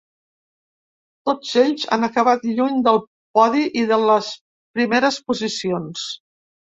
[1.29, 2.97] Tots ells han acabat lluny del
[3.39, 4.31] podi i de les
[4.79, 6.09] primeres posicions.